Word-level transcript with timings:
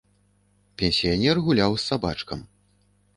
Пенсіянер 0.81 1.41
гуляў 1.47 1.71
з 1.77 1.83
сабачкам. 1.91 2.39